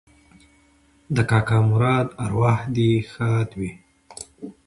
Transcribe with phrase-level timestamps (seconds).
[1.15, 3.71] د کاکا مراد اوراح دې ښاده وي